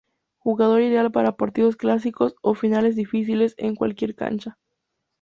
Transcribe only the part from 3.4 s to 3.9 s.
en